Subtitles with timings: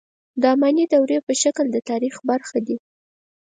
[0.41, 2.77] د اماني دورې په شکل د تاریخ برخه دي.